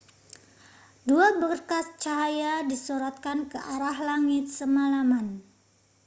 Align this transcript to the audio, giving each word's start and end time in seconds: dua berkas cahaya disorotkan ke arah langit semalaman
dua 1.07 1.27
berkas 1.41 1.85
cahaya 2.01 2.53
disorotkan 2.69 3.39
ke 3.53 3.59
arah 3.73 3.93
langit 4.07 4.45
semalaman 4.57 5.27